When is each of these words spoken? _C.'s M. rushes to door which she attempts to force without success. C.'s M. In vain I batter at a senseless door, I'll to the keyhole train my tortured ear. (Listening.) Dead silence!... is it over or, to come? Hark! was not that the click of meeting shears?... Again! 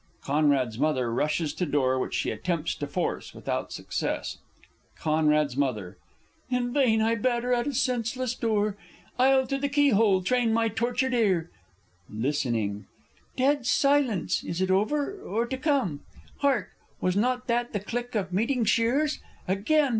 _C.'s 0.73 0.81
M. 0.81 1.13
rushes 1.15 1.53
to 1.53 1.63
door 1.63 1.99
which 1.99 2.15
she 2.15 2.31
attempts 2.31 2.73
to 2.73 2.87
force 2.87 3.35
without 3.35 3.71
success. 3.71 4.39
C.'s 4.97 5.55
M. 5.61 5.95
In 6.49 6.73
vain 6.73 7.01
I 7.03 7.13
batter 7.13 7.53
at 7.53 7.67
a 7.67 7.73
senseless 7.75 8.33
door, 8.33 8.75
I'll 9.19 9.45
to 9.45 9.59
the 9.59 9.69
keyhole 9.69 10.23
train 10.23 10.51
my 10.53 10.69
tortured 10.69 11.13
ear. 11.13 11.51
(Listening.) 12.09 12.87
Dead 13.35 13.67
silence!... 13.67 14.43
is 14.43 14.59
it 14.59 14.71
over 14.71 15.21
or, 15.21 15.45
to 15.45 15.55
come? 15.59 15.99
Hark! 16.37 16.71
was 16.99 17.15
not 17.15 17.45
that 17.45 17.71
the 17.71 17.79
click 17.79 18.15
of 18.15 18.33
meeting 18.33 18.65
shears?... 18.65 19.19
Again! 19.47 19.89